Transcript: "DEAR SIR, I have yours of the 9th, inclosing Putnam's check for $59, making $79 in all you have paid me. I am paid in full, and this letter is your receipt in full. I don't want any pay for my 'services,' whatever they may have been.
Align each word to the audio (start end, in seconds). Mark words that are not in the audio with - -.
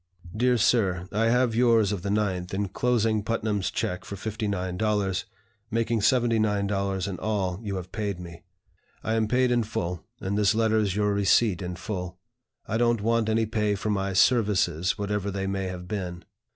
"DEAR 0.35 0.57
SIR, 0.57 1.07
I 1.11 1.25
have 1.25 1.53
yours 1.53 1.91
of 1.91 2.01
the 2.01 2.09
9th, 2.09 2.55
inclosing 2.55 3.21
Putnam's 3.21 3.69
check 3.69 4.03
for 4.03 4.15
$59, 4.15 5.25
making 5.69 5.99
$79 5.99 7.07
in 7.07 7.19
all 7.19 7.59
you 7.61 7.75
have 7.75 7.91
paid 7.91 8.19
me. 8.19 8.41
I 9.03 9.13
am 9.13 9.27
paid 9.27 9.51
in 9.51 9.61
full, 9.61 10.03
and 10.19 10.39
this 10.39 10.55
letter 10.55 10.79
is 10.79 10.95
your 10.95 11.13
receipt 11.13 11.61
in 11.61 11.75
full. 11.75 12.17
I 12.67 12.77
don't 12.77 13.01
want 13.01 13.29
any 13.29 13.45
pay 13.45 13.75
for 13.75 13.91
my 13.91 14.13
'services,' 14.13 14.97
whatever 14.97 15.29
they 15.29 15.45
may 15.45 15.65
have 15.67 15.87
been. 15.87 16.25